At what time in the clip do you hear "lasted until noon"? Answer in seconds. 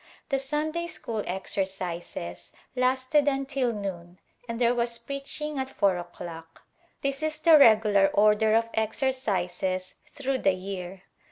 2.75-4.17